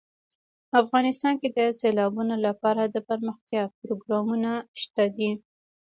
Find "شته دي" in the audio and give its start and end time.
4.81-5.31